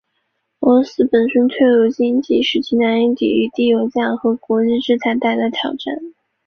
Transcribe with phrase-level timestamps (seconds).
[0.61, 5.95] 俄罗斯本身脆弱的经济使其难以抵御低油价和国际制裁带来的挑战。